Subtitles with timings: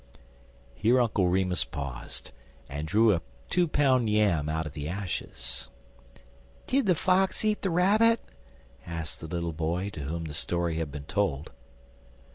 [0.73, 2.31] Here Uncle Remus paused,
[2.67, 5.69] and drew a two pound yam out of the ashes.
[6.65, 8.19] "Did the fox eat the rabbit?"
[8.83, 11.51] asked the little boy to whom the story had been told.